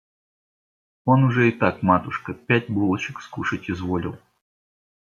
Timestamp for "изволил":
3.69-4.17